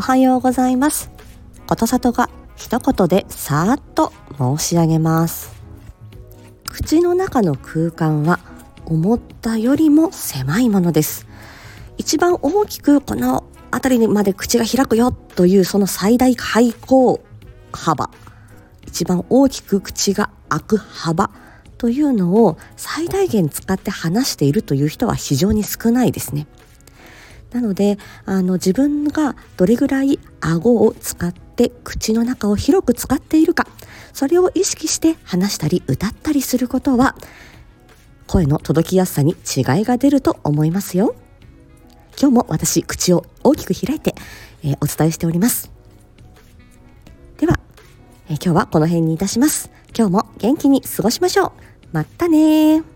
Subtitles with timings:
[0.00, 1.10] おはようございます。
[1.66, 5.52] ことさとが一言でさーっと申し上げます。
[6.70, 8.40] 口の中の空間は
[8.86, 11.26] 思ったよりも狭いものです。
[11.98, 17.20] 一番大きくこの辺りまで口が開くよというその最大開口
[17.70, 18.08] 幅。
[18.86, 21.30] 一番大きく口が開く幅
[21.76, 26.46] というのを最大限使って話しているという人は非常に少ないですね。
[27.52, 33.66] なのであの自分がどれぐらい顎を使って口の中を広く使っているか
[34.12, 37.16] それを意識して話したり歌ったりすることは
[38.26, 41.16] 声の届きやすさに違いが出ると思いますよ。
[42.20, 44.14] 今日も私口を大きく開いて、
[44.62, 45.72] えー、お伝えしております。
[47.38, 47.58] では、
[48.28, 49.70] えー、今日はこの辺にいたします。
[49.98, 51.52] 今日も元気に過ごしましょう。
[51.92, 52.89] またね